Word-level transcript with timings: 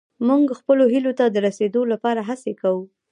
موږ 0.27 0.43
خپلو 0.59 0.83
هيلو 0.93 1.11
ته 1.19 1.25
د 1.29 1.37
رسيدا 1.47 1.81
لپاره 1.93 2.21
هڅې 2.29 2.51
کوو. 2.61 2.83